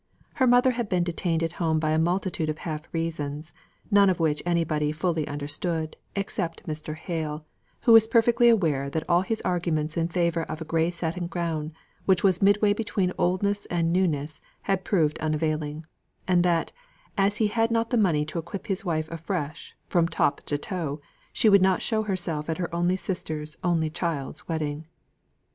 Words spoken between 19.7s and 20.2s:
from